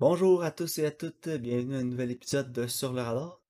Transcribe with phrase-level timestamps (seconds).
[0.00, 3.40] Bonjour à tous et à toutes, bienvenue à un nouvel épisode de Sur le radar.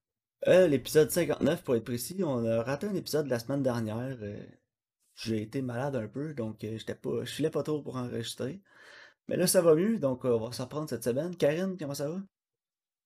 [0.48, 4.19] Euh, l'épisode 59 pour être précis, on a raté un épisode la semaine dernière.
[4.21, 4.45] euh,
[5.14, 8.60] j'ai été malade un peu, donc euh, j'étais pas, je filais pas trop pour enregistrer.
[9.28, 11.36] Mais là ça va mieux, donc on va s'en prendre cette semaine.
[11.36, 12.21] Karine, comment ça va?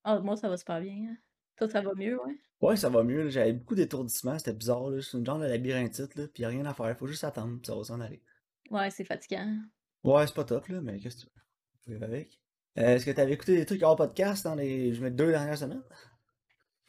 [0.04, 1.10] Ah, moi, ça va super bien.
[1.10, 1.16] hein.
[1.58, 2.38] Toi, ça va mieux, ouais?
[2.62, 5.02] Ouais, ça va mieux, j'avais beaucoup d'étourdissements, c'était bizarre, là.
[5.02, 7.60] c'est une genre de labyrinthite, là, pis y a rien à faire, faut juste attendre,
[7.60, 8.22] pis ça va s'en aller.
[8.70, 9.58] Ouais, c'est fatigant.
[10.02, 11.42] Ouais, c'est pas top, là, mais qu'est-ce que tu veux?
[11.84, 12.40] Faut vivre avec.
[12.78, 15.58] Euh, Est-ce que t'avais écouté des trucs hors podcast dans les je mets deux dernières
[15.58, 15.82] semaines?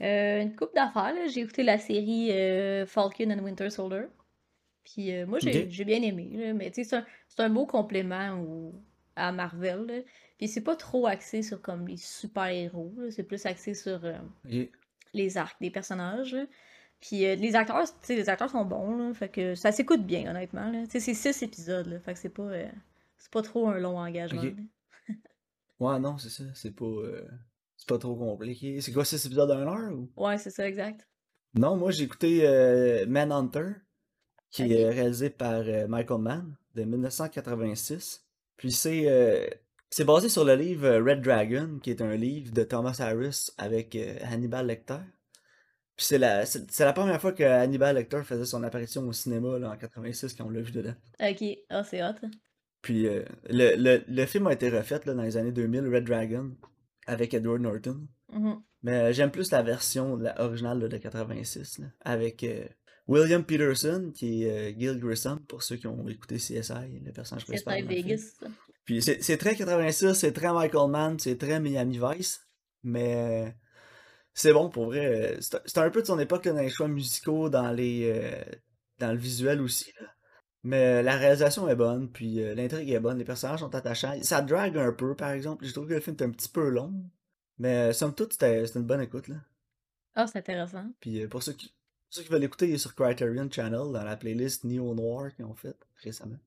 [0.01, 1.13] Euh, une couple d'affaires.
[1.29, 4.07] J'ai écouté la série euh, Falcon and Winter Soldier.
[4.83, 6.53] Puis moi, j'ai bien aimé, là.
[6.53, 8.73] Mais tu sais, c'est un, un beau complément au-
[9.15, 9.93] à Marvel, là.
[10.37, 12.93] Puis c'est pas trop axé sur comme les super-héros.
[13.09, 14.01] C'est plus axé sur
[15.13, 16.45] les arcs des personnages, là.
[16.99, 19.13] Puis euh, les acteurs, tu sais, les acteurs sont bons, là.
[19.13, 20.71] Fait que ça s'écoute bien, honnêtement.
[20.89, 21.99] Tu c'est six épisodes, là.
[21.99, 22.69] Fait que c'est pas, euh,
[23.17, 24.41] c'est pas trop un long engagement.
[25.79, 27.27] Ouais, non, c'est ça, c'est pas, euh,
[27.75, 28.79] c'est pas trop compliqué.
[28.81, 30.09] C'est quoi, cet épisode d'une heure ou?
[30.15, 31.07] Ouais, c'est ça, exact.
[31.53, 33.75] Non, moi j'ai écouté euh, Manhunter,
[34.51, 38.25] qui est réalisé par euh, Michael Mann, de 1986.
[38.57, 39.47] Puis c'est euh,
[39.89, 43.51] c'est basé sur le livre euh, Red Dragon, qui est un livre de Thomas Harris
[43.57, 44.99] avec euh, Hannibal Lecter.
[45.95, 49.13] Puis c'est la, c'est c'est la première fois que Hannibal Lecter faisait son apparition au
[49.13, 50.95] cinéma là, en 86 quand on l'a vu dedans.
[51.21, 52.15] Ok, ah, c'est hot.
[52.85, 56.03] Puis euh, le, le, le film a été refait là, dans les années 2000, Red
[56.03, 56.51] Dragon,
[57.07, 58.07] avec Edward Norton.
[58.31, 58.61] Mhm.
[58.83, 62.63] Mais euh, j'aime plus la version la originale là, de 86, là, avec euh,
[63.07, 67.47] William Peterson, qui est euh, Gil Grissom, pour ceux qui ont écouté CSI, le personnage
[67.47, 67.77] principal.
[67.77, 67.87] film.
[67.87, 68.35] Vegas.
[68.85, 72.39] Puis c'est très 86, c'est très Michael Mann, c'est très Miami Vice,
[72.83, 73.55] mais
[74.35, 75.39] c'est bon pour vrai.
[75.39, 78.45] C'est un peu de son époque là, dans les choix musicaux, dans les
[78.99, 79.91] dans le visuel aussi.
[79.99, 80.14] Là.
[80.67, 84.17] Mais euh, la réalisation est bonne, puis euh, l'intrigue est bonne, les personnages sont attachants.
[84.23, 85.63] Ça drague un peu, par exemple.
[85.63, 86.91] Je trouve que le film est un petit peu long,
[87.59, 89.27] mais euh, somme toute, c'était une bonne écoute.
[89.27, 89.35] Là.
[90.15, 90.85] Ah, c'est intéressant.
[90.99, 91.75] Puis pour ceux qui, pour
[92.09, 95.45] ceux qui veulent l'écouter, il est sur Criterion Channel, dans la playlist Neo Noir qu'ils
[95.45, 96.39] ont fait récemment.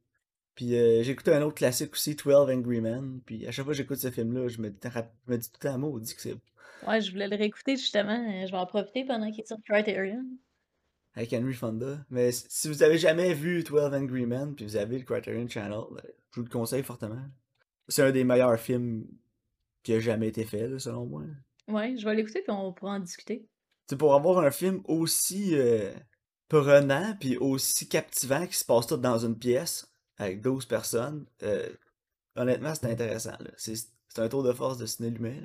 [0.57, 3.21] Puis euh, j'ai écouté un autre classique aussi, 12 Angry Men.
[3.25, 5.59] Puis à chaque fois que j'écoute ce film-là, je me, dis- je me dis tout
[5.63, 6.35] le temps, maudit que c'est
[6.87, 8.17] Ouais, je voulais le réécouter justement.
[8.45, 10.25] Je vais en profiter pendant qu'il est sur Criterion.
[11.19, 11.99] Avec Henry Fonda.
[12.11, 15.81] Mais si vous avez jamais vu 12 Angry Men, puis vous avez le Criterion Channel,
[15.91, 17.25] ben, je vous le conseille fortement.
[17.89, 19.05] C'est un des meilleurs films
[19.83, 21.23] qui a jamais été fait, là, selon moi.
[21.67, 23.49] Ouais, je vais l'écouter puis on pourra en discuter.
[23.89, 25.93] C'est pour avoir un film aussi euh,
[26.49, 31.27] prenant puis aussi captivant qui se passe tout dans une pièce avec 12 personnes.
[31.43, 31.69] euh,
[32.37, 33.37] honnêtement, c'est intéressant.
[33.57, 33.79] C'est
[34.19, 35.41] un tour de force de ciné humain.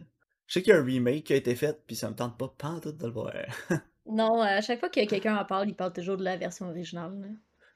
[0.45, 2.37] Je sais qu'il y a un remake qui a été fait puis ça me tente
[2.37, 3.33] pas pantoute de le voir.
[4.05, 7.19] Non, à chaque fois que quelqu'un en parle, il parle toujours de la version originale.
[7.21, 7.27] là.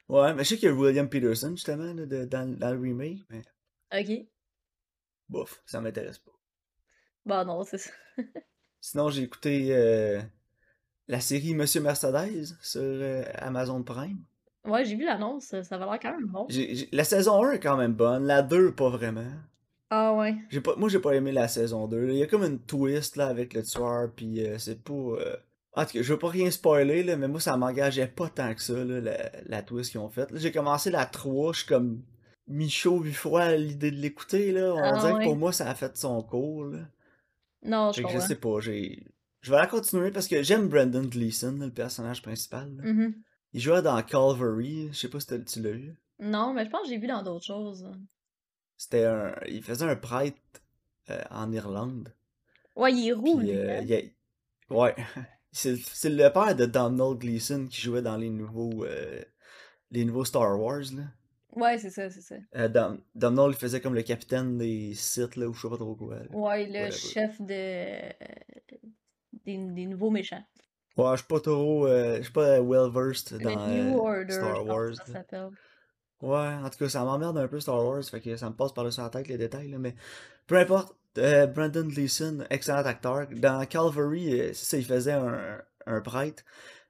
[0.10, 2.80] ouais, mais je sais qu'il y a William Peterson justement là, de- dans, dans le
[2.80, 3.42] remake, mais
[3.94, 4.26] Ok.
[5.30, 6.32] bof, ça m'intéresse pas.
[7.26, 7.92] Bah non, c'est ça.
[8.82, 10.22] Sinon, j'ai écouté euh,
[11.08, 14.24] la série Monsieur Mercedes sur euh, Amazon Prime.
[14.66, 16.46] Ouais, j'ai vu l'annonce, ça va l'air quand même bon.
[16.50, 19.32] J'ai- j'ai- La saison 1 est quand même bonne, la 2 pas vraiment.
[19.90, 20.36] Ah ouais.
[20.50, 22.06] J'ai pas, moi, j'ai pas aimé la saison 2.
[22.06, 22.12] là.
[22.14, 24.94] Il y a comme une twist là, avec le tueur, puis euh, c'est pas.
[24.94, 25.38] euh,
[25.78, 28.54] En tout cas, je veux pas rien spoiler, là, mais moi, ça m'engageait pas tant
[28.56, 30.30] que ça, là, la, la twist qu'ils ont faite.
[30.34, 32.02] J'ai commencé la 3, je suis comme
[32.48, 34.52] mi-chaud, mi-froid à l'idée de l'écouter.
[34.52, 34.74] là.
[34.74, 36.66] On Ah dirait que pour moi, ça a fait son cours.
[36.66, 36.80] Là.
[37.64, 39.06] Non, je je sais pas, j'ai.
[39.42, 42.76] Je vais la continuer parce que j'aime Brendan Gleeson, là, le personnage principal.
[42.78, 42.84] là.
[42.92, 43.14] Mhm.
[43.54, 45.96] Il jouait dans Calvary, je sais pas si tu l'as vu.
[46.20, 47.88] Non, mais je pense que j'ai vu dans d'autres choses.
[48.78, 49.36] C'était un.
[49.48, 50.38] Il faisait un prêtre
[51.12, 52.14] euh, en Irlande.
[52.76, 53.56] Ouais, il est roux, Puis, lui.
[53.56, 53.80] euh, hein?
[53.84, 54.96] il y a- Ouais.
[55.52, 59.22] C'est le père de Donald Gleason qui jouait dans les nouveaux, euh,
[59.92, 60.84] les nouveaux Star Wars.
[60.96, 61.04] Là.
[61.56, 62.36] Ouais, c'est ça, c'est ça.
[62.56, 62.68] Euh,
[63.16, 66.16] Dom- il faisait comme le capitaine des Sith, là, ou je sais pas trop quoi.
[66.20, 66.26] là.
[66.32, 68.14] Ouais, le chef de...
[69.46, 70.44] des, des nouveaux méchants.
[70.98, 71.88] Ouais, je suis pas trop.
[71.88, 74.90] euh, je suis pas well versed Le dans New euh, Order, Star je pense Wars.
[74.90, 75.50] que ça s'appelle.
[76.22, 78.74] Ouais, en tout cas, ça m'emmerde un peu Star Wars, fait que ça me passe
[78.74, 79.96] par-dessus la tête les détails, là, mais
[80.48, 80.96] peu importe.
[81.18, 83.28] Euh, Brandon Gleeson, excellent acteur.
[83.32, 86.44] Dans Calvary, euh, ça, il faisait un, un prêtre,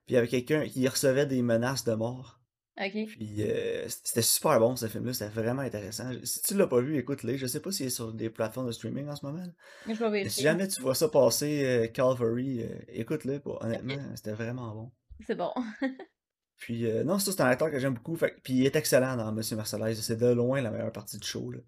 [0.06, 2.38] puis il y avait quelqu'un qui recevait des menaces de mort.
[2.80, 2.92] Ok.
[3.08, 6.12] Puis euh, c'était super bon ce film-là, c'était vraiment intéressant.
[6.24, 7.36] Si tu l'as pas vu, écoute-le.
[7.36, 9.44] Je sais pas s'il est sur des plateformes de streaming en ce moment.
[9.88, 13.42] Je vais si jamais tu vois ça passer, euh, Calvary, écoute-le.
[13.46, 14.92] Honnêtement, c'était vraiment bon.
[15.26, 15.52] c'est bon.
[16.58, 18.16] Puis euh, non, ça c'est un acteur que j'aime beaucoup.
[18.16, 19.94] Fait, puis il est excellent dans Monsieur Mercedes.
[19.96, 21.52] C'est de loin la meilleure partie du show.
[21.52, 21.60] Là.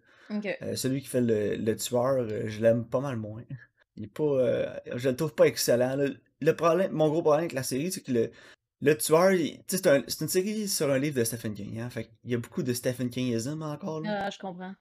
[0.62, 3.44] Euh, celui qui fait le, le tueur, euh, je l'aime pas mal moins.
[3.98, 4.24] Il est pas.
[4.24, 5.98] euh, je le trouve pas excellent.
[6.42, 8.32] Le problème, mon gros problème avec la série, c'est que le,
[8.82, 11.80] le tueur, il- c'est un- c'est une série sur un livre de Stephen King.
[11.80, 14.00] Hein, fait qu'il y a beaucoup de Stephen Kingism encore.
[14.02, 14.26] Là.
[14.26, 14.74] Ah, je comprends.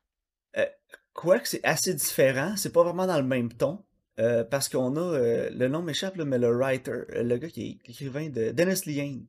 [0.57, 0.67] Euh,
[1.13, 3.83] Quoique c'est assez différent, c'est pas vraiment dans le même ton.
[4.21, 7.63] euh, parce qu'on a, euh, le nom m'échappe, mais le writer, euh, le gars qui
[7.71, 9.27] est l'écrivain de Dennis Lehane,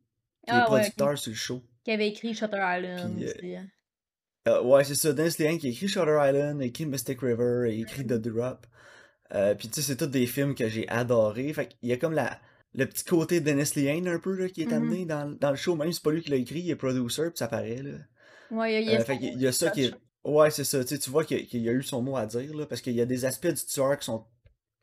[0.48, 1.64] qui est Ah ouais, producteur sur le show.
[1.84, 3.56] Qui avait écrit Shutter Island Puis, euh, aussi.
[4.48, 7.66] Euh, ouais, c'est ça, Dennis Lehane qui a écrit Shutter Island, a écrit Mystic River,
[7.66, 8.66] a écrit The Drop.
[9.36, 11.52] Euh, puis tu sais, c'est tous des films que j'ai adorés.
[11.54, 12.40] Fait qu'il y a comme la,
[12.74, 14.74] le petit côté de Dennis Lehane un peu là, qui est Mhm.
[14.74, 16.76] amené dans, dans le show, même si c'est pas lui qui l'a écrit, il est
[16.76, 17.92] producer, puis ça paraît là.
[18.52, 19.94] Ouais, il y a, Euh, fait y a ça qui est.
[20.24, 20.84] Ouais, c'est ça.
[20.84, 22.94] Tu sais, tu vois qu'il y a eu son mot à dire, là, parce qu'il
[22.94, 24.26] y a des aspects du tueur qui sont,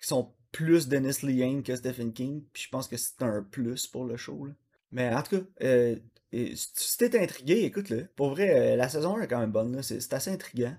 [0.01, 3.87] qui sont plus Dennis Lehane que Stephen King, puis je pense que c'est un plus
[3.87, 4.53] pour le show, là.
[4.93, 5.97] Mais en tout cas, euh,
[6.39, 8.07] et si t'es intrigué, écoute-le.
[8.17, 9.83] Pour vrai, euh, la saison 1 est quand même bonne, là.
[9.83, 10.75] C'est assez intriguant.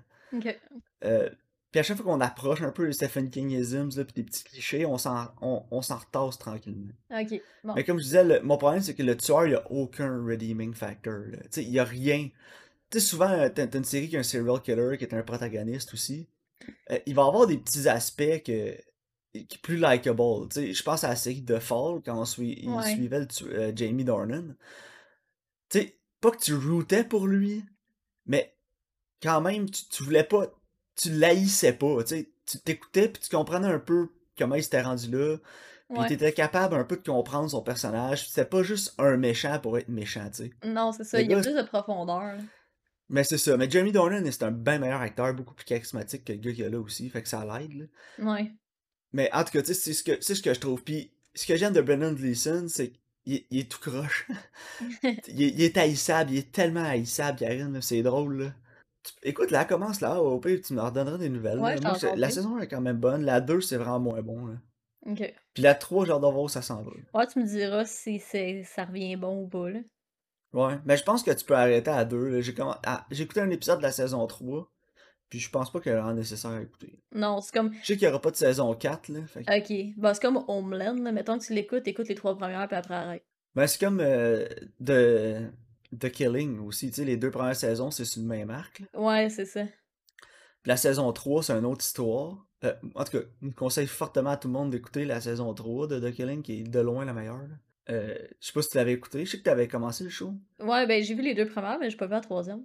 [1.04, 1.28] Euh,
[1.70, 4.86] puis à chaque fois qu'on approche un peu les Stephen Kingisms, puis des petits clichés,
[4.86, 6.92] on s'en on, retasse tranquillement.
[7.64, 7.74] Bon.
[7.74, 10.74] Mais comme je disais, le- mon problème, c'est que le tueur, il a aucun redeeming
[10.74, 11.20] factor.
[11.56, 12.28] il y a rien.
[12.90, 15.22] Tu sais, souvent, euh, t'as une série qui a un serial killer qui est un
[15.22, 16.26] protagoniste aussi.
[16.90, 18.74] Euh, il va avoir des petits aspects que,
[19.34, 20.48] qui plus likable.
[20.56, 22.90] Je pense à la série The Fall, quand on sui- il Ouais.
[22.90, 24.54] suivait le euh, Jamie Dornan.
[25.70, 27.64] Tu sais, pas que tu rootais pour lui,
[28.26, 28.54] mais
[29.22, 30.46] quand même, tu, tu voulais pas.
[30.96, 32.02] Tu l'haïssais pas.
[32.02, 35.36] Tu sais, tu t'écoutais puis tu comprenais un peu comment il s'était rendu là.
[35.88, 36.06] Puis Ouais.
[36.08, 38.28] t'étais capable un peu de comprendre son personnage.
[38.28, 40.50] C'était pas juste un méchant pour être méchant, tu sais.
[40.64, 41.20] Non, c'est ça.
[41.20, 42.36] Il y a plus de profondeur.
[43.08, 43.56] Mais c'est ça.
[43.56, 46.60] Mais Jamie Dornan, c'est un bien meilleur acteur, beaucoup plus charismatique que le gars qu'il
[46.60, 47.08] y a là aussi.
[47.08, 48.32] Fait que ça l'aide, là.
[48.32, 48.52] Ouais.
[49.14, 50.82] Mais en tout cas, tu sais, c'est ce que, c'est ce que je trouve.
[50.84, 52.92] Puis ce que j'aime de Brendan Gleeson, c'est
[53.50, 54.26] il est tout croche.
[55.02, 58.52] il, est, il est haïssable, il est tellement haïssable, Karine, c'est drôle, là.
[59.02, 61.58] Tu- écoute, là, commence là, au pire, tu me redonneras des nouvelles.
[61.58, 64.46] Ouais, Moi, la saison 1 est quand même bonne, la 2, c'est vraiment moins bon,
[64.46, 64.54] là.
[65.06, 65.34] Ok.
[65.54, 66.90] Puis la 3, j'ai hâte de voir ça s'en va.
[67.14, 69.80] Ouais, tu me diras si ça revient bon ou pas, là.
[70.52, 72.40] Ouais, mais je pense que tu peux arrêter à 2.
[72.40, 74.70] J'ai commen- ah, j'ai écouté un épisode de la saison 3,
[75.28, 76.98] puis je pense pas qu'il y a vraiment nécessaire à écouter.
[77.14, 77.72] Non, c'est comme.
[77.82, 79.20] Je sais qu'il y aura pas de saison 4, là.
[79.26, 79.58] Fait que-
[79.90, 79.94] Ok.
[79.96, 81.12] Bah, c'est comme Homeland, là.
[81.12, 83.24] Mettons que tu l'écoutes, écoute les trois premières, puis après arrête.
[83.54, 84.46] Ben, c'est comme euh,
[84.84, 85.50] The,
[85.98, 88.80] The Killing aussi, tu sais, les deux premières saisons, c'est sur le même arc.
[88.80, 88.86] là.
[89.00, 89.64] Ouais, c'est ça.
[89.64, 92.46] Puis la saison 3, c'est une autre histoire.
[92.64, 95.86] Euh, en tout cas, je conseille fortement à tout le monde d'écouter la saison 3
[95.86, 97.38] de The Killing, qui est de loin la meilleure.
[97.38, 97.54] là.
[97.90, 100.10] Euh, je sais pas si tu l'avais écouté, je sais que tu avais commencé le
[100.10, 100.34] show.
[100.60, 102.62] Ouais, ben, j'ai vu les deux premières, mais j'ai pas vu la troisième.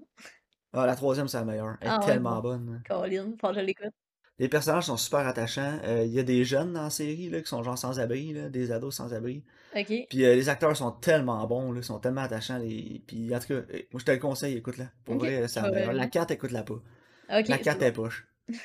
[0.73, 1.77] Ah, la troisième, c'est la meilleure.
[1.81, 2.41] Elle est Ah ouais, tellement bon.
[2.57, 2.73] bonne.
[2.73, 2.79] là.
[2.87, 3.93] Colin, faut que je l'écoute.
[4.39, 5.79] Les personnages sont super attachants.
[5.83, 8.49] Euh, Il y a des jeunes dans la série là, qui sont genre sans-abri, là,
[8.49, 9.43] des ados sans-abri.
[9.75, 9.85] Ok.
[10.09, 12.57] Puis euh, les acteurs sont tellement bons, là, sont tellement attachants.
[12.57, 13.03] Les...
[13.05, 14.89] Puis en tout cas, euh, moi je te le conseille, écoute-la.
[15.05, 15.93] Pour Ok, vrai, c'est je la vais- meilleure.
[15.93, 16.73] La 4, écoute-la pas.
[16.73, 16.81] Ok,
[17.29, 17.85] La c'est 4 bon.
[17.85, 18.27] est poche.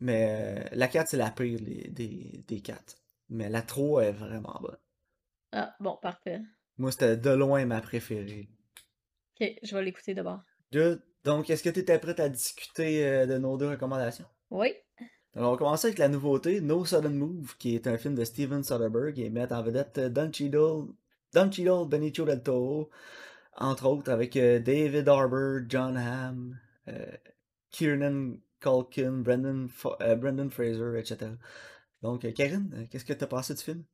[0.00, 2.96] Mais euh, la 4, c'est la pire des, des, des 4.
[3.30, 4.76] Mais la 3 est vraiment bonne.
[5.52, 6.40] Ah, bon, parfait.
[6.76, 8.48] Moi, c'était de loin ma préférée.
[9.40, 10.42] Ok, je vais l'écouter d'abord.
[10.72, 11.00] Good.
[11.24, 14.26] Donc, est-ce que tu étais prête à discuter euh, de nos deux recommandations?
[14.50, 14.74] Oui.
[15.34, 18.24] Alors, on va commencer avec la nouveauté No Sudden Move, qui est un film de
[18.24, 20.86] Steven Soderbergh et met en vedette euh, Don Cheadle,
[21.32, 22.90] Don Cheadle, Benicio del Toro,
[23.56, 27.16] entre autres, avec euh, David Harbour, John Hamm, euh,
[27.70, 29.68] Kiernan Culkin, Brendan,
[30.18, 31.32] Brendan Fraser, etc.
[32.02, 33.84] Donc, Karine, qu'est-ce que t'as pensé du film?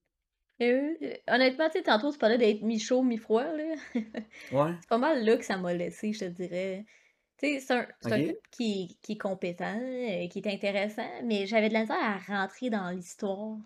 [0.61, 0.93] Euh,
[1.29, 3.75] honnêtement, tu sais, tantôt, tu parlais d'être mi-chaud, mi-froid, là.
[4.53, 6.85] Ouais, C'est pas mal là que ça m'a laissé, je te dirais.
[7.41, 11.47] C'est un, c'est un ok, film qui, qui est compétent, euh, qui est intéressant, mais
[11.47, 13.57] j'avais de la misère à rentrer dans l'histoire,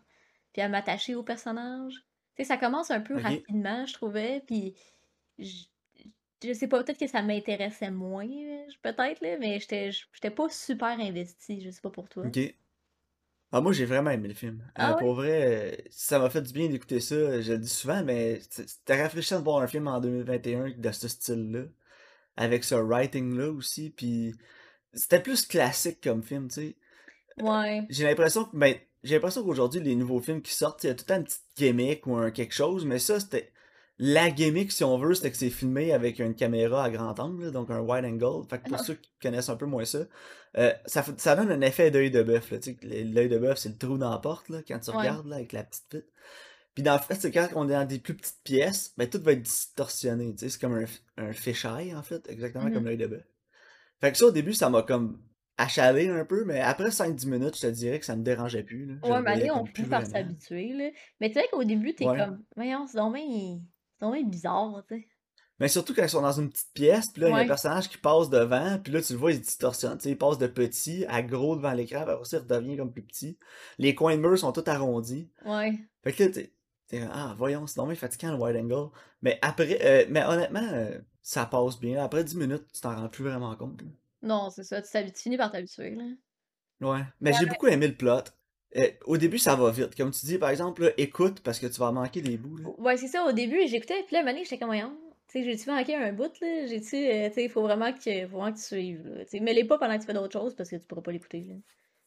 [0.52, 2.06] puis à m'attacher au personnage.
[2.42, 4.76] Ça commence un peu rapidement, je trouvais, puis
[5.38, 5.64] je,
[6.44, 11.00] je sais pas, peut-être que ça m'intéressait moins, euh, peut-être, là, mais j'étais pas super
[11.00, 12.30] investie, je sais pas pour toi.
[12.30, 12.56] ok.
[13.52, 14.70] Ah, moi, j'ai vraiment aimé le film.
[14.78, 15.04] Euh, Ah ouais?
[15.04, 17.40] pour vrai, ça m'a fait du bien d'écouter ça.
[17.40, 21.06] Je le dis souvent, mais c'était rafraîchissant de voir un film en 2021 de ce
[21.08, 21.66] style-là?
[22.36, 23.90] Avec ce writing-là aussi.
[23.90, 24.34] Puis
[24.92, 26.76] c'était plus classique comme film, tu sais.
[27.40, 30.90] Ouais, J'ai l'impression que, ben, j'ai l'impression qu'aujourd'hui, les nouveaux films qui sortent, il y
[30.90, 33.50] a tout le temps une petite gimmick ou un quelque chose, mais ça, c'était.
[33.98, 37.52] La gimmick, si on veut, c'était que c'est filmé avec une caméra à grand angle,
[37.52, 38.44] donc un wide angle.
[38.48, 38.82] Fait que pour Ah.
[38.82, 40.00] ceux qui connaissent un peu moins ça,
[40.58, 42.52] euh, ça, fait- ça donne un effet d'œil de bœuf.
[42.82, 45.36] L'œil de bœuf, c'est le trou dans la porte là, quand tu ouais, regardes là,
[45.36, 46.08] avec la petite vitre.
[46.74, 49.20] Puis dans le fait, c'est quand on est dans des plus petites pièces, ben tout
[49.22, 50.32] va être distorsionné.
[50.34, 50.84] tu sais, C'est comme un,
[51.16, 52.86] un fisheye, en fait, exactement comme mhm.
[52.86, 53.24] l'œil de bœuf.
[54.00, 55.22] Fait que ça, au début, ça m'a comme
[55.56, 58.86] achalé un peu, mais après 5-10 minutes, je te dirais que ça me dérangeait plus.
[58.86, 58.94] Là.
[59.08, 60.90] Ouais, mais allez, on comme plus finit par s'habituer, là.
[61.20, 62.18] Mais tu sais qu'au début, t'es Ouais.
[62.18, 65.08] comme, voyons, c'est bien bizarre, tu sais.
[65.60, 67.46] Mais surtout quand ils sont dans une petite pièce, puis là, il y a un
[67.46, 69.96] personnage qui passe devant, puis là, tu le vois, il se distorsionne.
[69.98, 72.76] Tu sais, il passe de petit à gros devant l'écran, puis après ça, il redevient
[72.76, 73.38] comme plus petit.
[73.78, 75.30] Les coins de mur sont tous arrondis.
[75.46, 75.78] ouais.
[76.02, 76.42] Fait que là, comme,
[77.12, 78.90] ah, voyons, c'est normal fatigant le wide angle.
[79.22, 82.02] Mais après, euh, mais honnêtement, euh, ça passe bien.
[82.02, 83.82] Après 10 minutes, tu t'en rends plus vraiment compte.
[83.82, 83.88] là.
[84.22, 86.04] Non, c'est ça, tu finis par t'habituer, là.
[86.80, 88.24] Ouais, mais j'ai beaucoup aimé le plot.
[88.76, 89.94] Euh, au début, ça va vite.
[89.94, 92.56] Comme tu dis, par exemple, là, écoute parce que tu vas manquer des bouts.
[92.56, 92.68] Là.
[92.78, 94.96] Ouais, c'est ça, au début, j'écoutais, puis là, à j'étais comme, voyons,
[95.28, 96.66] tu sais, j'ai-tu manqué un bout, là?
[96.66, 99.24] J'ai-tu, euh, il faut vraiment que, faut vraiment que tu suives, là.
[99.26, 101.46] Sais, mets-les pas pendant que tu fais d'autres choses parce que tu pourras pas l'écouter.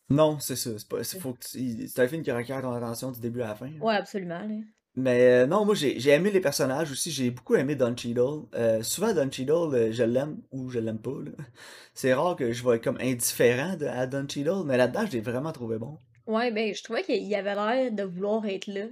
[0.09, 0.71] Non, c'est ça.
[0.77, 3.41] C'est pas, c'est, faut que tu- c'est un film qui requiert ton attention du début
[3.41, 3.71] à la fin.
[3.79, 4.55] Ouais, absolument, là.
[4.99, 8.45] Mais euh, non, moi j'ai j'ai aimé les personnages aussi, j'ai beaucoup aimé Don Cheadle.
[8.55, 11.11] Euh, souvent Don Cheadle, euh, je l'aime ou je l'aime pas.
[11.23, 11.31] là.
[11.93, 15.11] C'est rare que je vais être comme indifférent de, à Don Cheadle, mais là-dedans je
[15.11, 15.99] l'ai vraiment trouvé bon.
[16.25, 18.87] Ouais, ben, je trouvais qu'il avait l'air de vouloir être là.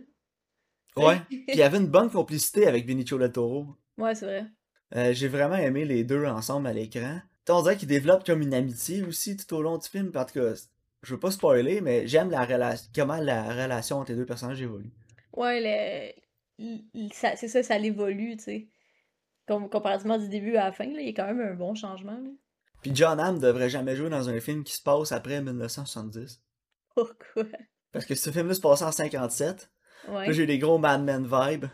[0.96, 1.20] Ouais.
[1.28, 3.76] Puis il y avait une bonne complicité avec Benicio del Toro.
[3.98, 4.26] Ouais, c'est
[4.92, 5.14] vrai.
[5.14, 7.20] J'ai vraiment aimé les deux ensemble à l'écran.
[7.50, 10.12] On dirait qu'ils développent comme une amitié aussi tout au long du film.
[10.12, 10.54] Tout cas,
[11.06, 14.62] je veux pas spoiler, mais j'aime la relation, comment la relation entre les deux personnages
[14.62, 14.92] évolue.
[15.34, 16.14] Ouais,
[16.60, 16.70] le...
[17.14, 18.68] c'est ça, ça l'évolue, tu sais.
[19.48, 21.76] Com- comparativement du début à la fin, là, il y a quand même un bon
[21.76, 22.30] changement, là.
[22.82, 26.42] Puis John Hamm devrait jamais jouer dans un film qui se passe après 1970.
[26.94, 27.46] Pourquoi?
[27.92, 29.72] Parce que ce film-là se passait en 57.
[30.08, 30.28] Ouais.
[30.28, 31.66] Là, j'ai des gros Mad Men vibes.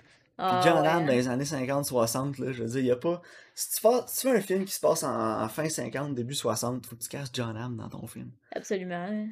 [0.42, 1.16] Puis Ah, John Hamm, dans hein.
[1.16, 3.22] les années 50-60, là, je veux dire, il y a pas...
[3.54, 6.16] Si tu, fais, si tu fais un film qui se passe en, en fin 50,
[6.16, 8.32] début 60, faut que tu casses John Hamm dans ton film.
[8.56, 9.08] Absolument.
[9.10, 9.28] hein.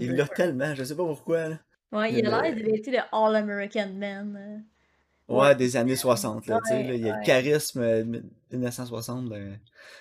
[0.00, 1.58] Il l'a tellement, je sais pas pourquoi, là.
[1.92, 4.36] Ouais, Il il y a l'air d'être le All-American Man.
[4.36, 5.32] euh.
[5.34, 5.54] Ouais, Ouais.
[5.56, 8.04] des années 60, là, tu sais, là, il y a le charisme euh,
[8.52, 9.58] 1960 ben,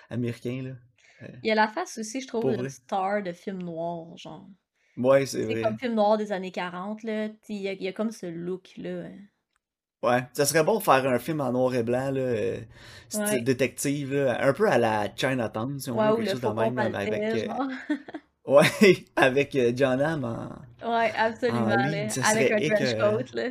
[0.09, 1.27] américain, là.
[1.41, 4.45] Il a la face aussi, je trouve, de star de film noir, genre.
[4.97, 5.61] Ouais, c'est C'est vrai.
[5.61, 7.29] comme film noir des années 40, là.
[7.47, 9.05] Il y a, il y a comme ce look-là.
[9.05, 9.17] hein.
[10.03, 12.57] Ouais, ça serait bon de faire un film en noir et blanc, là, euh,
[13.15, 13.41] Ouais.
[13.41, 16.77] détective, là, un peu à la Chinatown, si on Ouais, veut, quelque chose de même,
[16.77, 17.21] avec...
[17.21, 17.47] euh.
[18.45, 18.65] Ouais,
[19.15, 20.49] avec euh, John Hamm en,
[20.85, 23.49] Ouais, en absolument, ça Avec un trench coat, là.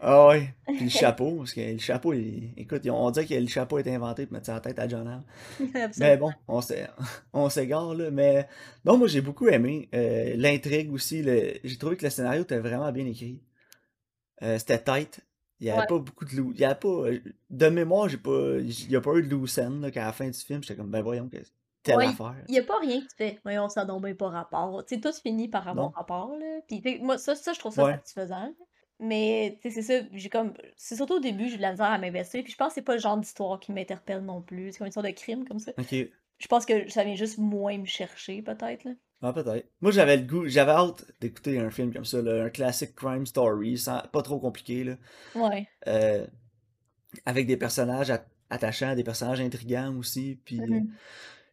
[0.00, 3.46] Ah ouais, puis le chapeau, parce que le chapeau, il- écoute, on dirait que le
[3.46, 5.22] chapeau a été inventé pour mettre la tête à John Hamm.
[5.98, 6.86] Mais bon, on s'é-
[7.34, 8.48] on s'égare, là, mais
[8.84, 12.58] non, moi j'ai beaucoup aimé euh, l'intrigue aussi, le- j'ai trouvé que le scénario était
[12.58, 13.40] vraiment bien écrit.
[14.42, 15.20] Euh, c'était tight,
[15.60, 15.86] il y avait Ouais.
[15.86, 16.52] pas beaucoup de lou...
[16.54, 17.04] il y avait pas,
[17.50, 20.26] de mémoire, j'ai pas, il y a pas eu de end, là, qu'à la fin
[20.28, 21.36] du film, j'étais comme, ben voyons, que
[21.82, 22.34] telle Ouais, affaire.
[22.48, 23.38] il y a pas rien qui fait.
[23.42, 24.84] Voyons, ça n'a bien pas rapport.
[24.84, 26.60] Tu sais, tout finit par avoir Non, rapport, là.
[26.68, 28.54] Puis, que moi, ça, ça, je trouve ça ouais, satisfaisant.
[28.98, 30.52] Mais, tu c'est ça, j'ai comme...
[30.76, 32.42] C'est surtout au début, j'ai de la misère à m'investir.
[32.42, 34.72] Puis je pense que c'est pas le genre d'histoire qui m'interpelle non plus.
[34.72, 35.72] C'est comme une sorte de crime, comme ça.
[35.78, 38.92] Je pense que ça vient juste moins me chercher, peut-être, là.
[39.22, 39.68] Ah, peut-être.
[39.80, 43.26] Moi, j'avais le goût, j'avais hâte d'écouter un film comme ça, là, un classique crime
[43.26, 44.96] story, sans, pas trop compliqué, là,
[45.34, 45.68] Ouais.
[45.88, 46.26] euh,
[47.26, 50.90] avec des personnages at- attachants, des personnages intrigants aussi, puis euh, Mhm.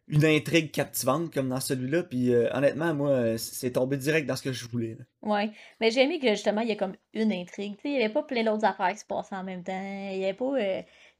[0.08, 4.38] une intrigue captivante comme dans celui-là, puis euh, honnêtement, moi, euh, c'est tombé direct dans
[4.38, 4.96] ce que je voulais.
[4.98, 5.04] là.
[5.22, 5.52] Ouais.
[5.82, 7.76] Mais j'ai aimé que, justement, il y a comme une intrigue.
[7.84, 10.10] Il y avait pas plein d'autres affaires qui se passaient en même temps.
[10.14, 10.54] Il y avait pas...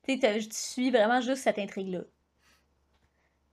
[0.04, 2.04] Tu sais, tu suis vraiment juste cette intrigue-là.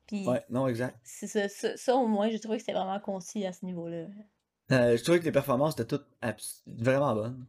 [0.07, 0.99] Puis, Ouais, non, exact.
[1.03, 4.07] c'est ça, ça, ça, au moins, j'ai trouvé que c'était vraiment concis à ce niveau-là.
[4.73, 6.07] Euh, je trouvais que les performances étaient toutes
[6.67, 7.47] vraiment bonnes.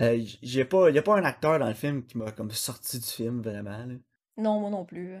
[0.00, 2.98] Euh, j'ai pas, y a pas un acteur dans le film qui m'a comme sorti
[2.98, 3.84] du film vraiment.
[3.86, 3.94] là.
[4.36, 5.16] Non, moi non plus.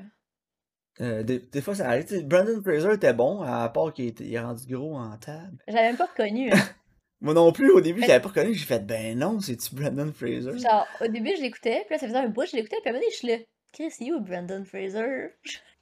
[1.00, 2.26] Euh, des, des fois, ça arrive.
[2.26, 5.58] Brandon Fraser était bon, à part qu'il il est rendu gros en table.
[5.68, 6.52] J'avais même pas reconnu.
[6.52, 6.56] hein.
[7.20, 8.52] Moi non plus, au début, l'avais pas reconnu.
[8.54, 10.58] J'ai fait, ben non, c'est-tu Brandon Fraser?
[10.58, 12.90] Genre, au début, je l'écoutais, puis là, ça faisait un bout, je l'écoutais, puis à
[12.90, 13.36] un moment donné, je suis là.
[13.72, 15.30] Chris, c'est où Brandon Fraser?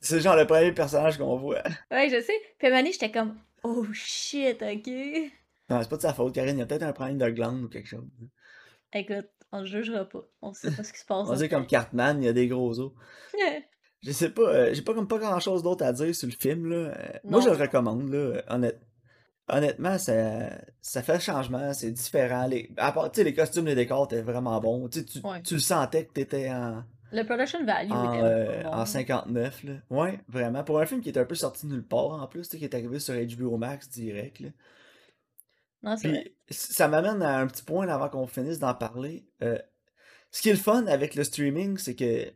[0.02, 1.62] C'est genre le premier personnage qu'on voit.
[1.90, 2.34] Ouais, je sais.
[2.58, 4.86] Puis à j'étais comme, oh shit, ok.
[5.70, 6.56] Non, c'est pas de sa faute, Karine.
[6.56, 8.04] Il y a peut-être un problème de glande ou quelque chose.
[8.92, 10.22] Écoute, on le jugera pas.
[10.42, 11.28] On sait pas ce qui se passe.
[11.30, 12.92] On dit comme Cartman, il y a des gros os.
[14.04, 16.34] Je sais pas, euh, j'ai pas comme pas grand chose d'autre à dire sur le
[16.34, 16.76] film, là.
[16.76, 18.42] Euh, moi, je le recommande, là.
[18.48, 18.80] honnête-
[19.48, 22.46] Honnêtement, ça, ça fait le changement, c'est différent.
[22.48, 24.88] Les, à part, les costumes, les décors étaient vraiment bons.
[24.88, 25.40] Tu, sais, tu, Ouais.
[25.42, 26.82] tu le sentais que t'étais en,
[27.12, 28.70] Le production value en, était euh, bon.
[28.70, 29.72] en 59, là.
[29.90, 30.64] Ouais, vraiment.
[30.64, 32.74] Pour un film qui était un peu sorti de nulle part, en plus, qui est
[32.74, 34.48] arrivé sur HBO Max direct, là.
[35.82, 36.34] Non, c'est vrai.
[36.46, 39.26] Puis, ça m'amène à un petit point là, avant qu'on finisse d'en parler.
[39.42, 39.58] Euh,
[40.30, 42.32] ce qui est le fun avec le streaming, c'est que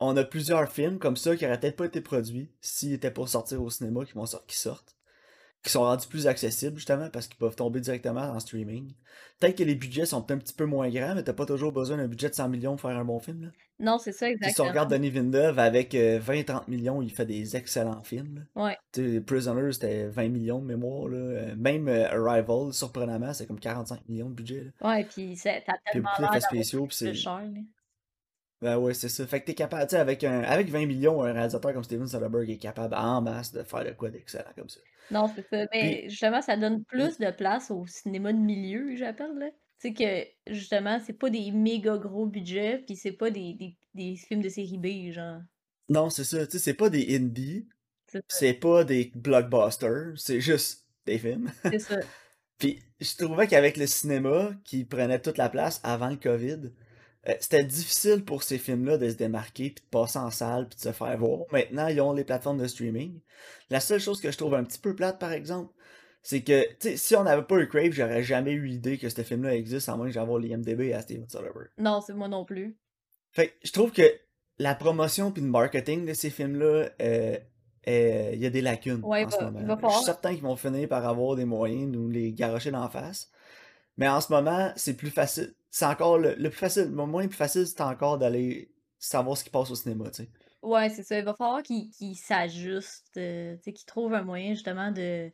[0.00, 3.28] on a plusieurs films comme ça qui auraient peut-être pas été produits s'ils étaient pour
[3.28, 4.96] sortir au cinéma, qui, vont qui sortent,
[5.62, 8.92] qui sont rendus plus accessibles justement parce qu'ils peuvent tomber directement en streaming.
[9.40, 11.96] Peut-être que les budgets sont un petit peu moins grands, mais t'as pas toujours besoin
[11.96, 13.42] d'un budget de 100 millions pour faire un bon film.
[13.42, 13.48] Là.
[13.80, 14.68] Non, c'est ça, sais, Si on exactement.
[14.70, 18.44] regarde Denis Villeneuve avec euh, 20-30 millions, il fait des excellents films.
[18.56, 18.76] là.
[18.96, 19.20] Ouais.
[19.20, 21.08] Prisoners, c'était 20 millions de mémoire.
[21.08, 21.16] Là.
[21.16, 24.64] Euh, Même euh, Arrival, surprenamment, c'est comme 45 millions de budget.
[24.80, 24.88] Là.
[24.88, 25.60] Ouais, puis t'as
[25.92, 27.14] tellement l'air spéciaux, puis plus c'est...
[27.14, 27.60] cher, là.
[28.60, 29.26] Ben ouais, c'est ça.
[29.26, 30.42] Fait que t'es capable, tu sais, avec, un...
[30.42, 33.92] avec 20 millions, un réalisateur comme Steven Soderbergh est capable en masse de faire de
[33.92, 34.80] quoi d'excellent comme ça.
[35.10, 35.66] Non, c'est ça.
[35.68, 39.50] Puis, Mais justement, ça donne plus de place au cinéma de milieu, j'appelle, là.
[39.80, 43.76] Tu sais que, justement, c'est pas des méga gros budgets, puis c'est pas des, des,
[43.94, 45.40] des films de série B, genre.
[45.88, 46.44] non, c'est ça.
[46.46, 47.68] Tu sais, c'est pas des indies,
[48.28, 51.50] c'est pas des blockbusters, c'est juste des films.
[51.64, 52.00] C'est ça.
[52.58, 56.72] Puis je trouvais qu'avec le cinéma, qui prenait toute la place avant le COVID,
[57.26, 60.76] euh, c'était difficile pour ces films-là de se démarquer, puis de passer en salle, puis
[60.76, 61.40] de se faire voir.
[61.50, 63.20] Maintenant, ils ont les plateformes de streaming.
[63.70, 65.72] La seule chose que je trouve un petit peu plate, par exemple,
[66.22, 66.62] c'est que,
[66.96, 69.96] si on n'avait pas eu Crave, j'aurais jamais eu l'idée que ce film-là existe, à
[69.96, 71.70] moins que j'envoie l'IMDB à Steven Soderbergh.
[71.78, 72.76] Non, c'est moi non plus.
[73.32, 74.02] Fait je trouve que
[74.58, 77.36] la promotion puis le marketing de ces films-là, euh,
[77.88, 79.76] euh, il y a des lacunes Ouais, en ce moment.
[79.76, 82.70] va Je suis certain qu'ils vont finir par avoir des moyens de nous les garocher
[82.70, 83.30] d'en face.
[83.96, 85.54] Mais en ce moment, c'est plus facile.
[85.70, 86.84] C'est encore le, le plus facile.
[86.84, 90.22] Le moyen le plus facile, c'est encore d'aller savoir ce qui passe au cinéma, tu
[90.24, 90.28] sais.
[90.62, 91.18] Ouais, c'est ça.
[91.18, 95.30] Il va falloir qu'ils qu'ils s'ajustent, euh, tu sais, qu'ils trouvent un moyen justement de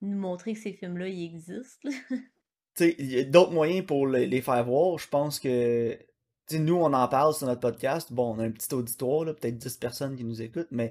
[0.00, 1.88] nous montrer que ces films-là, ils existent.
[2.76, 4.98] Tu sais, il y a d'autres moyens pour le- les faire voir.
[4.98, 5.92] Je pense que,
[6.48, 8.12] tu sais, nous, on en parle sur notre podcast.
[8.12, 10.90] Bon, on a un petit auditoire, peut-être 10 personnes qui nous écoutent, mais,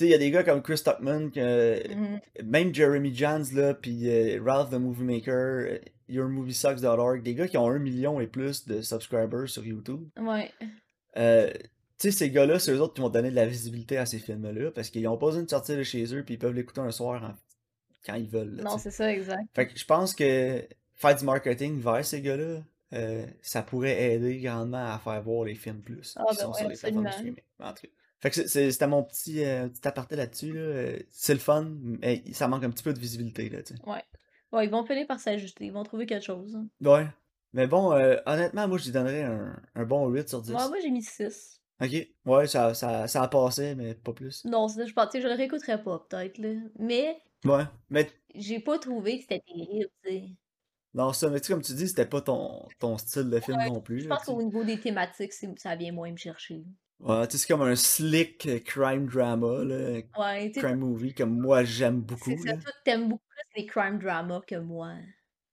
[0.00, 2.20] il y a des gars comme Chris Tuckman, que, Mhm.
[2.44, 5.78] même Jeremy Jans, là, puis euh, Ralph the Movie Maker, euh,
[6.08, 10.08] YourMovieSucks.org, des gars qui ont un million et plus de subscribers sur YouTube.
[10.20, 10.50] Ouais.
[11.16, 11.62] Euh, tu
[11.98, 14.70] sais, ces gars-là, c'est eux autres qui vont donner de la visibilité à ces films-là,
[14.70, 16.90] parce qu'ils ont pas besoin de sortir de chez eux, puis ils peuvent l'écouter un
[16.92, 17.34] soir en-
[18.06, 19.42] quand ils veulent, là, Non, c'est ça, exact.
[19.54, 22.62] Fait que je pense que faire du marketing vers ces gars-là,
[22.94, 26.52] euh, ça pourrait aider grandement à faire voir les films plus Ah, qui ben sont
[26.52, 27.34] ouais, sur les plateformes de absolument.
[27.34, 27.42] streaming.
[27.70, 27.92] En tout cas.
[28.20, 30.52] Fait que c'était mon petit, euh, petit aparté là-dessus.
[30.52, 30.92] Là.
[31.10, 33.48] C'est le fun, mais ça manque un petit peu de visibilité.
[33.48, 33.58] Là.
[33.86, 34.02] Ouais.
[34.52, 35.66] Bon, ils vont finir par s'ajuster.
[35.66, 36.58] Ils vont trouver quelque chose.
[36.80, 37.06] Ouais.
[37.52, 40.52] Mais bon, euh, honnêtement, moi, je lui donnerais un, un bon 8 sur 10.
[40.52, 41.60] Moi, moi j'ai mis 6.
[41.80, 41.90] Ok.
[42.24, 44.44] Ouais, ça, ça, ça a passé, mais pas plus.
[44.44, 46.54] Non, je pense, sais, je le réécouterai pas, peut-être, là.
[46.78, 47.64] Mais Ouais.
[47.88, 50.24] Mais j'ai pas trouvé que c'était terrible, tu sais.
[50.94, 53.58] non, ça, mais tu sais, comme tu dis, c'était pas ton, ton style de film
[53.58, 54.00] Ouais, non plus.
[54.00, 56.64] Je pense qu'au niveau des thématiques, ça vient moins me chercher.
[57.00, 60.80] Ouais, tu sais, c'est comme un slick euh, crime drama, là, Ouais, tu sais, crime
[60.80, 62.30] movie, comme moi j'aime beaucoup.
[62.30, 62.60] c'est ça, Là.
[62.62, 64.94] toi, t'aimes beaucoup plus les crime dramas que moi.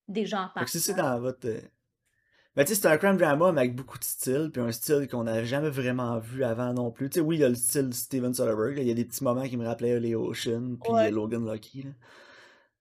[0.08, 1.16] Des gens Fait que si c'est partant.
[1.16, 1.48] dans votre.
[1.48, 1.60] euh,
[2.56, 5.08] Ben, tu sais, c'est un crime drama mais avec beaucoup de style, puis un style
[5.08, 7.10] qu'on n'a jamais vraiment vu avant non plus.
[7.10, 9.06] Tu sais, oui, il y a le style Steven Soderbergh, là, il y a des
[9.06, 11.08] petits moments qui me rappelaient les Ocean, puis Ouais.
[11.08, 11.84] euh, Logan Lucky.
[11.84, 11.90] Là.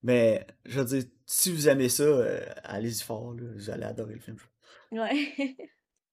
[0.03, 4.15] Mais, je veux dire, si vous aimez ça, euh, allez-y fort, là, vous allez adorer
[4.15, 4.37] le film.
[4.93, 5.11] Ouais.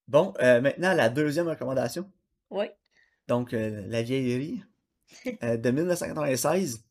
[0.08, 2.12] Bon, euh, maintenant, la deuxième recommandation.
[2.52, 2.76] Ouais.
[3.28, 4.64] Donc, euh, La vieillerie
[5.44, 6.86] euh, de 1996,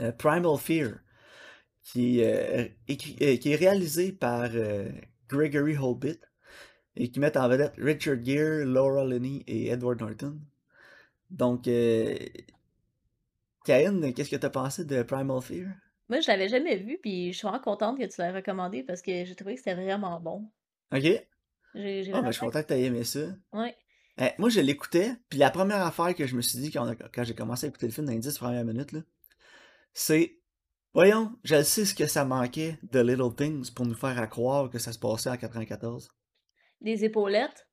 [0.00, 0.98] euh, Primal Fear,
[1.82, 4.50] qui, est, écrit- qui est réalisé par
[5.28, 6.20] Gregory Holbit
[6.96, 10.38] et qui met en vedette Richard Gere, Laura Linney et Edward Norton.
[11.30, 11.68] Donc,
[13.64, 15.68] Karine, qu'est-ce que t'as pensé de Primal Fear?
[16.08, 19.00] Moi, je l'avais jamais vu, puis je suis vraiment contente que tu l'aies recommandé parce
[19.00, 20.50] que j'ai trouvé que c'était vraiment bon.
[20.92, 21.04] Ok?
[22.12, 23.20] Ah, ben, je suis content que t'aies aimé ça.
[23.52, 23.76] Ouais.
[24.20, 27.34] Euh, moi, je l'écoutais, puis la première affaire que je me suis dit quand, j'ai
[27.34, 29.00] commencé à écouter le film dans les 10 premières minutes, là,
[29.92, 30.36] c'est
[30.92, 34.68] Voyons, je sais ce que ça manquait de Little Things pour nous faire à croire
[34.68, 36.08] que ça se passait en 94.
[36.80, 37.68] Les épaulettes?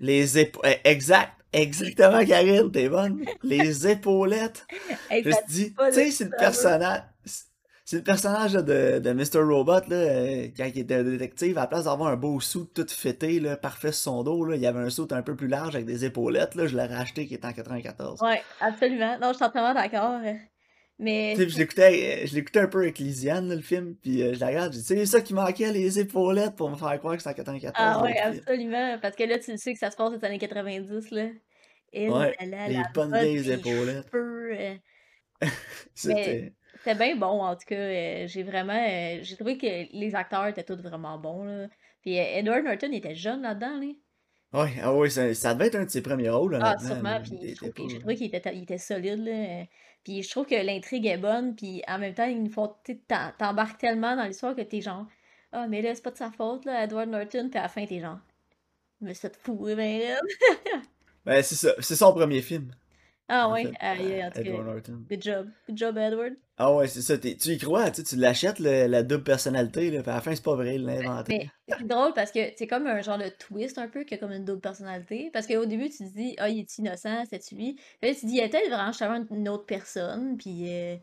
[0.00, 0.80] Les épaulettes.
[0.82, 3.24] Exact, exactement, Karine, t'es bonne.
[3.44, 4.66] Les épaulettes.
[5.10, 7.02] Hey, Je me suis dit, tu sais, c'est le personnage.
[7.90, 9.42] C'est le personnage là, de, de Mr.
[9.42, 12.86] Robot, là, euh, quand il était détective, à la place d'avoir un beau sou tout
[12.88, 15.48] fêté, là, parfait sur son dos, là, il y avait un saut un peu plus
[15.48, 18.22] large avec des épaulettes, là, je l'ai racheté qui était en 94.
[18.22, 19.18] Ouais, absolument.
[19.18, 20.20] Non, je suis entièrement d'accord.
[21.00, 24.22] Mais sais, puis je l'écoutais, euh, je l'écoutais un peu avec Lisiane, le film, puis
[24.22, 26.96] euh, je la regarde, j'ai dit, c'est ça qui manquait, les épaulettes, pour me faire
[27.00, 27.74] croire que c'est en 94.
[27.74, 28.38] Ah film.
[28.38, 28.98] absolument.
[29.02, 31.26] Parce que là, tu sais que ça se passe dans les années 90, là.
[31.92, 34.06] Et Ouais, là, les bonnes vieilles des épaulettes.
[34.12, 34.74] cheveux, euh,
[35.96, 36.52] C'était...
[36.82, 37.74] C'était bien bon, en tout cas.
[37.76, 38.72] euh, j'ai vraiment.
[38.74, 39.66] euh, j'ai trouvé que
[39.96, 41.66] les acteurs étaient tous vraiment bons, là.
[42.02, 43.86] Puis euh, Edward Norton était jeune là-dedans, là.
[44.52, 46.88] Ouais, ah ouais, ça, ça devait être un de ses premiers rôles, Ah, honnêtement.
[46.94, 47.10] sûrement.
[47.10, 47.20] là.
[47.20, 49.64] Puis Il je trouve, j'ai trouvé qu'il était, il était solide, là.
[50.02, 51.54] Puis je trouve que l'intrigue est bonne.
[51.54, 52.74] Puis en même temps, ils nous font.
[52.84, 55.06] tu sais, t'en- T'embarques tellement dans l'histoire que t'es genre.
[55.52, 57.48] Ah, mais là, c'est pas de sa faute, là, Edward Norton.
[57.50, 58.18] Puis à la fin, t'es genre.
[59.02, 60.20] Mais c'est fou, ben là.
[61.24, 62.74] Ben, c'est ça, c'est son premier film,
[63.32, 64.72] Ah en ouais, aïe, en tout Edward cas.
[64.72, 65.04] Norton.
[65.08, 65.48] Good job.
[65.68, 66.32] Good job, Edward.
[66.58, 70.10] Ah ouais, c'est ça, tu y crois, tu tu l'achètes, la double personnalité, là, puis
[70.10, 71.50] à la fin, c'est pas vrai, il l'a inventé.
[71.68, 74.18] Mais c'est drôle parce que c'est comme un genre de twist un peu, qui a
[74.18, 75.30] comme une double personnalité.
[75.32, 77.74] Parce qu'au début, tu te dis, ah, il est innocent, c'est lui.
[78.00, 80.36] Puis là, tu te dis, il peut-être vraiment justement une autre personne.
[80.36, 80.96] Puis, euh,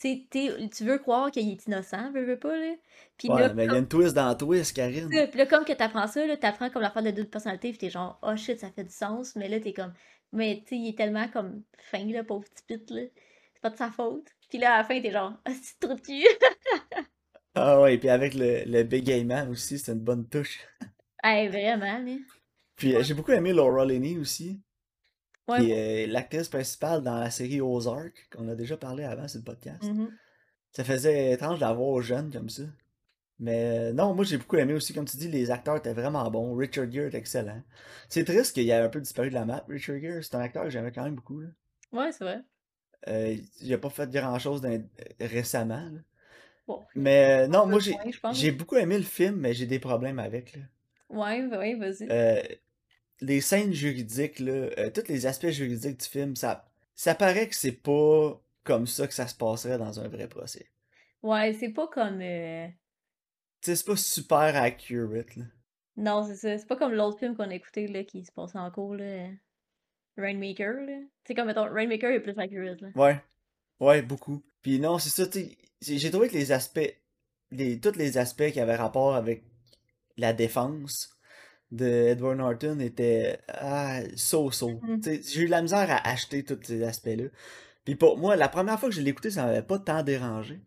[0.00, 2.74] tu veux croire qu'il est innocent, veux, veux pas, là.
[3.18, 5.08] Puis Ouais, là, mais il y a une twist dans la twist, Karine.
[5.08, 7.90] puis là, comme que t'apprends ça, là, t'apprends comme l'affaire de double personnalité, puis t'es
[7.90, 9.36] genre, oh shit, ça fait du sens.
[9.36, 9.92] Mais là, t'es comme,
[10.34, 13.02] mais tu sais, il est tellement comme fin, là, pauvre petit pit, là.
[13.54, 14.26] C'est pas de sa faute.
[14.48, 16.24] Puis là, à la fin, t'es genre, ah, c'est trop cul.
[17.56, 20.58] Ah ouais, puis avec le, le bégaiement aussi, c'est une bonne touche.
[21.22, 22.16] hey, vraiment, là.
[22.74, 24.60] Puis euh, j'ai beaucoup aimé Laura Linney aussi,
[25.46, 29.28] Ouais, qui est euh, l'actrice principale dans la série Ozark, qu'on a déjà parlé avant
[29.28, 29.82] sur le podcast.
[29.84, 30.10] mhm.
[30.72, 32.64] ça faisait étrange d'avoir jeune comme ça.
[33.40, 36.54] Mais non, moi j'ai beaucoup aimé aussi, comme tu dis, les acteurs étaient vraiment bons.
[36.54, 37.62] Richard Gere est excellent.
[38.08, 40.22] C'est triste qu'il ait un peu disparu de la map, Richard Gere.
[40.22, 41.40] C'est un acteur que j'aimais quand même beaucoup.
[41.40, 41.48] Là.
[41.92, 42.40] Ouais, c'est vrai.
[43.08, 44.62] Euh, il a pas fait grand chose
[45.20, 45.90] récemment.
[45.92, 46.00] Là.
[46.66, 47.78] Bon, Mais non, moi
[48.32, 50.56] j'ai beaucoup aimé le film, mais j'ai des problèmes avec.
[50.56, 50.62] Là.
[51.10, 52.08] Ouais, ouais, vas-y.
[52.10, 52.42] Euh,
[53.20, 57.54] les scènes juridiques, là, euh, tous les aspects juridiques du film, ça, ça paraît que
[57.54, 60.66] c'est pas comme ça que ça se passerait dans un vrai procès.
[61.22, 62.22] Ouais, c'est pas comme.
[63.64, 65.36] C'est pas super accurate.
[65.36, 65.44] Là.
[65.96, 66.58] Non, c'est ça.
[66.58, 69.28] C'est pas comme l'autre film qu'on a écouté là, qui se passait en cours, là.
[70.16, 71.00] Rainmaker, là.
[71.26, 72.88] C'est comme, mettons, Rainmaker est plus accurate, là.
[72.94, 73.20] Ouais.
[73.80, 74.42] Ouais, beaucoup.
[74.62, 75.28] Puis non, c'est ça,
[75.80, 76.96] j'ai trouvé que les aspects,
[77.50, 79.44] les, tous les aspects qui avaient rapport avec
[80.16, 81.10] la défense
[81.70, 84.80] de Edward Norton étaient ah, so-so.
[84.82, 85.02] Mhm.
[85.02, 87.24] Sais, J'ai eu de la misère à acheter tous ces aspects-là.
[87.84, 90.60] Puis pour moi, la première fois que je l'ai écouté, ça m'avait pas tant dérangé.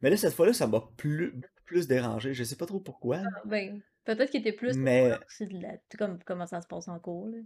[0.00, 1.40] Mais là, cette fois-là, ça m'a plus,
[1.72, 2.34] plus dérangé.
[2.34, 3.16] Je sais pas trop pourquoi.
[3.18, 3.28] là.
[3.46, 4.76] Ben, peut-être qu'il était plus.
[4.76, 5.78] Mais de la...
[5.98, 7.38] comme comment ça se passe en cours, là.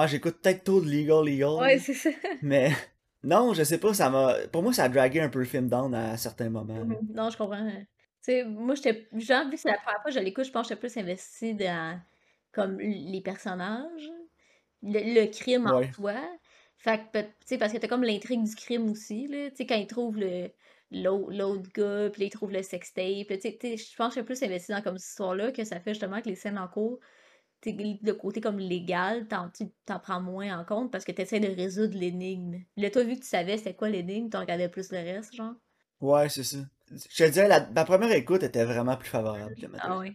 [0.00, 1.54] ouais, j'écoute peut-être trop de Legal Legal.
[1.60, 2.10] Ouais, c'est ça.
[2.42, 2.72] Mais
[3.22, 4.34] non, je sais pas, ça m'a.
[4.52, 6.76] Pour moi, ça a dragué un peu le film down à certains moments.
[6.78, 6.84] là.
[6.84, 6.98] Mhm.
[7.14, 7.64] Non, je comprends.
[7.70, 7.86] Tu
[8.32, 9.08] sais, moi, j'étais.
[9.12, 10.96] Genre, vu que c'est la première fois que je l'écoute, je pense que j'étais plus
[11.00, 12.00] investie dans
[12.52, 14.10] comme les personnages,
[14.82, 16.14] le, le crime en soi.
[16.78, 19.48] Fait que, tu sais, parce que t'as comme l'intrigue du crime aussi, là.
[19.50, 20.50] Tu sais, quand ils trouvent le
[20.90, 23.26] l'autre gars, puis là, ils trouvent le sextape.
[23.30, 26.20] Je pense que je suis plus investie dans comme cette histoire-là que ça fait justement
[26.20, 27.00] que les scènes en cours,
[27.66, 29.50] le côté comme légal, t'en
[29.86, 32.60] t'en prends moins en compte parce que t'essaies de résoudre l'énigme.
[32.76, 35.54] Là, toi, vu que tu savais c'était quoi l'énigme, tu regardais plus le reste, genre?
[36.00, 36.58] Ouais, c'est ça.
[36.90, 40.14] Je te dirais, la, ma première écoute était vraiment plus favorable que ma Ah ouais.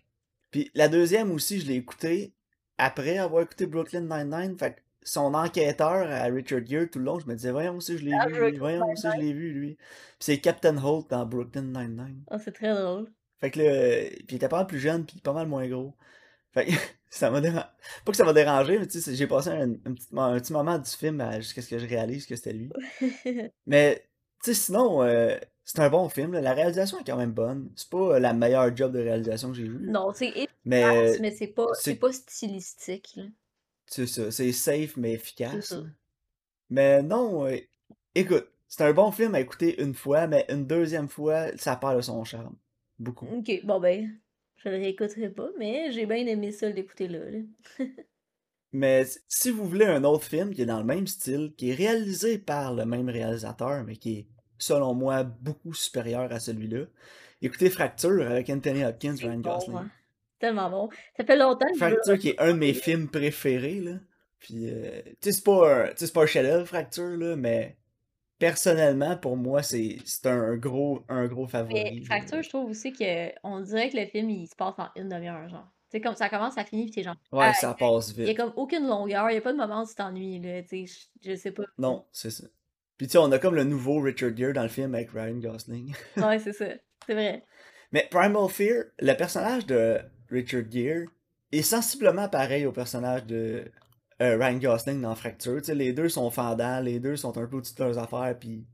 [0.52, 2.34] Puis la deuxième aussi, je l'ai écoutée
[2.78, 4.58] après avoir écouté Brooklyn Nine-Nine.
[4.58, 8.06] Fait son enquêteur à Richard Gere tout le long, je me disais, voyons si je
[8.06, 9.76] l'ai Ah, vu, lui, voyons si je l'ai vu, lui.
[9.76, 9.86] Puis
[10.20, 12.24] c'est Captain Holt dans Brooklyn Nine-Nine.
[12.30, 13.12] Ah, c'est très drôle.
[13.40, 15.96] Fait que là, puis il était pas mal plus jeune, puis pas mal moins gros.
[16.54, 16.72] Fait que
[17.10, 17.66] ça m'a dérangé.
[18.06, 20.40] Pas que ça m'a dérangé, mais tu sais, j'ai passé un, un petit, mo- un
[20.40, 22.70] petit moment du film jusqu'à ce que je réalise que c'était lui.
[23.66, 24.10] Mais,
[24.44, 26.34] tu sais, sinon, euh, c'est un bon film.
[26.34, 26.42] là.
[26.42, 27.72] La réalisation est quand même bonne.
[27.76, 29.90] C'est pas euh, la meilleure job de réalisation que j'ai vue.
[29.90, 30.34] non, c'est
[30.66, 31.68] Mais mais c'est pas,
[32.00, 33.24] pas stylistique, là.
[33.90, 34.32] C'est ça.
[34.32, 35.70] C'est safe, mais efficace.
[35.70, 35.84] ça.
[36.70, 37.58] Mais non, euh,
[38.14, 41.98] écoute, c'est un bon film à écouter une fois, mais une deuxième fois, ça perd
[41.98, 42.56] de son charme.
[43.00, 43.26] Beaucoup.
[43.26, 44.16] Ok, bon ben,
[44.58, 47.40] je le réécouterai pas, mais j'ai bien aimé ça l'écouter là, là.
[48.72, 51.74] Mais si vous voulez un autre film qui est dans le même style, qui est
[51.74, 54.28] réalisé par le même réalisateur, mais qui est,
[54.60, 56.86] selon moi, beaucoup supérieur à celui-là,
[57.42, 59.78] écoutez Fracture avec Anthony Hopkins, Ryan bon, Gosling.
[59.78, 59.90] hein?
[60.40, 60.90] Tellement bon.
[61.18, 63.94] Ça fait longtemps que je Fracture qui est un de mes films préférés, là.
[64.40, 67.76] Puis, euh, tu sais, c'est pas c'est pas un Fracture, là, mais
[68.38, 72.00] personnellement, pour moi, c'est un gros, un gros Mais favori.
[72.00, 72.06] là.
[72.06, 75.10] Fracture, je trouve aussi que on dirait que le film il se passe en une
[75.10, 75.68] demi-heure, genre.
[75.92, 77.16] Tu sais, comme ça commence, ça finit, pis t'es genre.
[77.32, 78.38] Ouais, Ah, ça passe il y a vite.
[78.38, 80.62] comme aucune longueur, il y a pas de moment où tu t'ennuies, là.
[80.62, 81.64] Tu sais, je je sais pas.
[81.78, 82.46] Non, c'est ça.
[82.98, 85.36] Puis, tu sais, on a comme le nouveau Richard Gere dans le film avec Ryan
[85.40, 85.94] Gosling.
[86.18, 86.66] Ouais, c'est ça.
[87.08, 87.44] C'est vrai.
[87.92, 91.06] Mais Primal Fear, le personnage de Richard Gere
[91.52, 93.66] est sensiblement pareil au personnage de
[94.22, 95.62] euh, Ryan Gosling dans Fracture.
[95.74, 98.66] Les deux sont fendants, les deux sont un peu au-dessus de leurs affaires, puis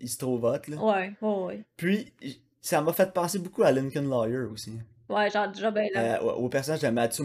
[0.00, 0.76] ils se trouvent hot, là.
[0.76, 1.64] Ouais, ouais, ouais.
[1.76, 2.12] Puis,
[2.60, 4.72] ça m'a fait penser beaucoup à Lincoln Lawyer aussi.
[5.08, 6.20] Ouais, genre, déjà, ben là.
[6.20, 7.22] Euh, au personnage de Matthew.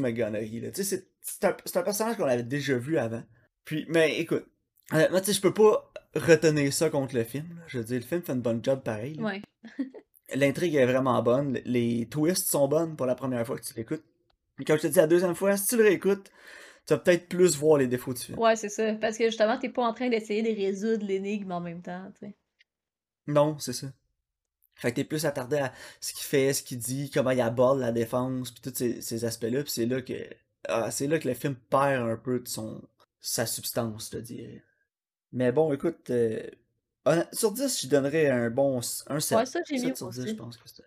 [0.73, 3.23] Tu sais, c'est- un, personnage qu'on avait déjà vu avant.
[3.63, 4.45] Puis, mais écoute,
[4.91, 7.47] honnêtement, tu sais, je peux pas retenir ça contre le film.
[7.55, 7.63] là.
[7.67, 9.15] Je veux dire, le film fait une bonne job pareil.
[9.15, 9.23] là.
[9.23, 9.41] Ouais.
[10.35, 11.59] L'intrigue est vraiment bonne.
[11.65, 14.03] Les twists sont bonnes pour la première fois que tu l'écoutes.
[14.57, 16.29] Mais comme je te dis la deuxième fois, si tu le réécoutes,
[16.85, 18.39] tu vas peut-être plus voir les défauts du film.
[18.39, 18.93] Ouais, c'est ça.
[18.95, 22.27] Parce que justement, t'es pas en train d'essayer de résoudre l'énigme en même temps, tu
[22.27, 22.35] sais.
[23.27, 23.87] Non, c'est ça.
[24.75, 27.79] Fait que t'es plus attardé à ce qu'il fait, ce qu'il dit, comment il aborde
[27.79, 30.13] la défense, puis tous ces, ces aspects-là, puis c'est là que
[30.67, 32.81] ah, c'est là que le film perd un peu de son
[33.19, 34.63] sa substance, je te dirais.
[35.31, 36.41] Mais bon, écoute, euh,
[37.33, 39.37] sur 10, je donnerais un bon un 7.
[39.37, 40.83] Ouais, ça, j'ai mis 7 sur moi 10, je pense que c'est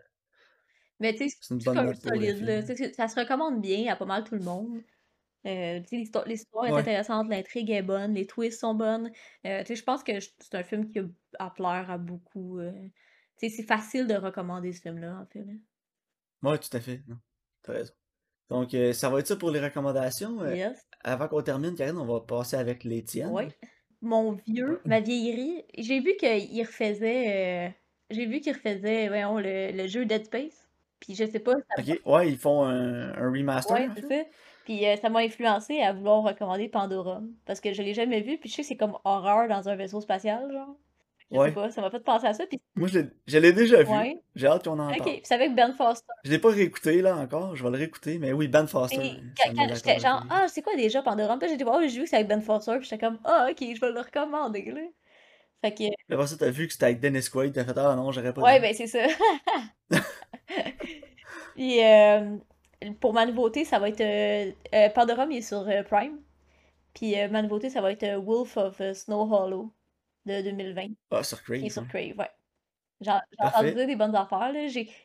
[1.00, 4.24] Mais tu sais, c'est une bonne comme solide, ça se recommande bien à pas mal
[4.24, 4.80] tout le monde.
[5.44, 6.80] Euh, l'histoire l'histoire est Ouais.
[6.80, 9.10] intéressante, l'intrigue est bonne, les twists sont bonnes.
[9.44, 11.00] Euh, je pense que c'est un film qui
[11.38, 12.60] a plaire à beaucoup.
[12.60, 12.72] euh.
[13.36, 15.40] C'est facile de recommander ce film-là, en fait.
[15.44, 15.52] là.
[16.48, 17.02] Ouais, tout à fait.
[17.62, 17.92] T'as raison.
[18.50, 20.44] Donc, ça va être ça pour les recommandations.
[20.48, 20.78] Yes.
[21.02, 23.30] avant qu'on termine, Karine, on va passer avec les tiennes.
[23.30, 23.48] Ouais.
[24.02, 27.68] Mon vieux, ma vieillerie, j'ai vu qu'il refaisait.
[27.68, 27.70] euh,
[28.10, 30.68] J'ai vu qu'il refaisait, voyons, le, le jeu Dead Space.
[31.00, 33.74] Puis je sais pas, ça Ok, ouais, ils font un, un remaster.
[33.76, 34.28] Ouais, c'est ça.
[34.64, 37.22] Puis euh, ça m'a influencé à vouloir recommander Pandora.
[37.46, 39.74] Parce que je l'ai jamais vu, puis je sais que c'est comme horreur dans un
[39.76, 40.76] vaisseau spatial, genre.
[41.32, 41.50] Je sais Ouais.
[41.52, 42.44] pas, ça m'a fait penser à ça.
[42.46, 43.90] Puis, Moi, je l'ai déjà vu.
[43.90, 44.20] ouais.
[44.34, 45.10] J'ai hâte qu'on en Ok, parle.
[45.12, 46.06] puis c'est avec Ben Foster.
[46.24, 49.20] Je l'ai pas réécouté là encore, je vais le réécouter, mais oui, Ben Foster, Et
[49.36, 51.38] ça quand, j'étais genre, ah, c'est quoi déjà Pandora?
[51.38, 52.76] Puis dit, oh, j'ai vu que c'est avec Ben Foster.
[52.78, 54.80] Puis j'étais comme, ah, ok, je vais le recommander, là.
[55.64, 58.10] Fait que, Après ça, t'as vu que c'était avec Dennis Quaid, t'as fait Ah non,
[58.12, 59.06] j'aurais pas ouais, ben c'est ça.
[61.54, 62.36] Puis, euh,
[63.00, 64.00] pour ma nouveauté, ça va être.
[64.00, 66.18] euh, euh, Pandora, mais il est sur euh, Prime.
[66.94, 69.72] Puis, euh, ma nouveauté, ça va être euh, Wolf of euh, Snow Hollow
[70.26, 70.88] de 2020.
[71.10, 71.68] Ah, sur Crave.
[71.68, 71.86] sur hein.
[71.88, 72.30] Crave, ouais.
[73.00, 73.74] J'ai j'ai entendu Parfait.
[73.74, 74.52] dire des bonnes affaires.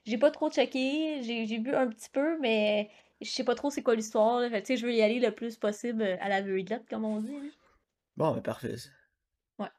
[0.06, 3.84] J'ai pas trop checké, j'ai vu un petit peu, mais je sais pas trop c'est
[3.84, 7.20] quoi l'histoire, je veux y aller le plus possible euh, à la l'aveuglette, comme on
[7.20, 7.50] dit, là.
[8.16, 8.76] Bon, ben parfait.
[9.60, 9.70] Ouais.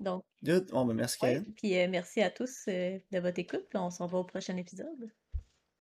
[0.00, 0.70] Donc, Good.
[0.70, 1.18] Bon, ben merci.
[1.56, 4.56] Puis euh, merci à tous euh, de votre écoute, puis on se revoit au prochain
[4.56, 5.10] épisode.